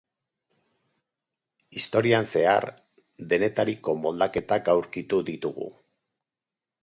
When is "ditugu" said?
5.31-5.69